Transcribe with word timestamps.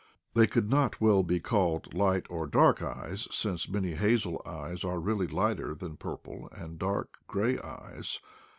They 0.33 0.47
could 0.47 0.67
not 0.67 0.99
well 0.99 1.21
be 1.21 1.39
called 1.39 1.93
light 1.93 2.25
and 2.31 2.49
dark 2.49 2.81
eyes, 2.81 3.27
since 3.29 3.69
many 3.69 3.91
hazel 3.91 4.41
eyes 4.47 4.83
are 4.83 4.99
really 4.99 5.27
lighter 5.27 5.75
than 5.75 5.95
purple 5.95 6.49
and 6.53 6.79
dark 6.79 7.19
gray 7.27 7.59
eyes. 7.59 8.19